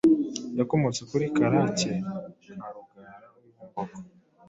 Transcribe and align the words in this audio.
Yakomotse 0.59 1.01
kuri 1.09 1.25
Karake 1.35 1.91
ka 2.03 2.67
Rugara 2.73 3.27
w’i 3.33 3.51
Bumbogo 3.55 3.97